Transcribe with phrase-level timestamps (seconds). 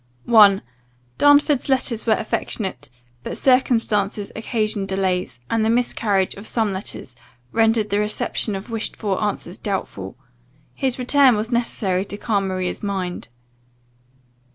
[0.33, 0.61] I.
[1.19, 2.89] "Darnford's letters were affectionate;
[3.23, 7.15] but circumstances occasioned delays, and the miscarriage of some letters
[7.51, 10.17] rendered the reception of wished for answers doubtful:
[10.73, 13.27] his return was necessary to calm Maria's mind."